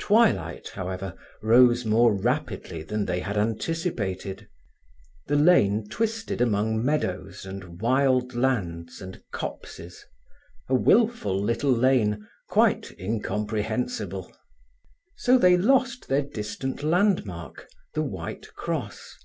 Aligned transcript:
Twilight, 0.00 0.68
however, 0.70 1.14
rose 1.42 1.84
more 1.84 2.14
rapidly 2.14 2.82
than 2.82 3.04
they 3.04 3.20
had 3.20 3.36
anticipated. 3.36 4.48
The 5.26 5.36
lane 5.36 5.86
twisted 5.90 6.40
among 6.40 6.82
meadows 6.82 7.44
and 7.44 7.82
wild 7.82 8.34
lands 8.34 9.02
and 9.02 9.22
copses—a 9.32 10.74
wilful 10.74 11.38
little 11.38 11.72
lane, 11.72 12.26
quite 12.48 12.98
incomprehensible. 12.98 14.34
So 15.14 15.36
they 15.36 15.58
lost 15.58 16.08
their 16.08 16.22
distant 16.22 16.82
landmark, 16.82 17.68
the 17.92 18.02
white 18.02 18.54
cross. 18.54 19.18